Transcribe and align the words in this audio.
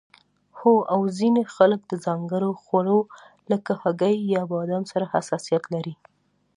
هو 0.59 0.73
او 0.93 1.01
ځینې 1.19 1.41
خلک 1.55 1.81
د 1.87 1.93
ځانګړو 2.05 2.49
خوړو 2.63 2.99
لکه 3.51 3.71
هګۍ 3.81 4.15
یا 4.35 4.41
بادام 4.51 4.83
سره 4.91 5.05
حساسیت 5.13 5.63
لري 5.73 5.95